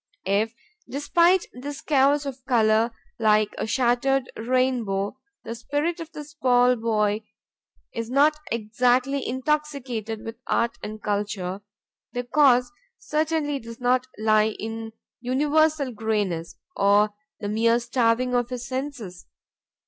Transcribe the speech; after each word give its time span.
If, 0.25 0.55
despite 0.89 1.45
this 1.53 1.79
chaos 1.79 2.25
of 2.25 2.43
color, 2.47 2.89
like 3.19 3.53
a 3.59 3.67
shattered 3.67 4.31
rainbow, 4.35 5.19
the 5.43 5.53
spirit 5.53 5.99
of 5.99 6.11
the 6.11 6.23
small 6.23 6.75
boy 6.75 7.21
is 7.93 8.09
not 8.09 8.35
exactly 8.51 9.23
intoxicated 9.23 10.25
with 10.25 10.37
art 10.47 10.79
and 10.81 11.03
culture, 11.03 11.61
the 12.13 12.23
cause 12.23 12.71
certainly 12.97 13.59
does 13.59 13.79
not 13.79 14.07
lie 14.17 14.55
in 14.57 14.93
universal 15.19 15.91
grayness 15.91 16.55
or 16.75 17.13
the 17.39 17.47
mere 17.47 17.79
starving 17.79 18.33
of 18.33 18.49
his 18.49 18.67
senses. 18.67 19.27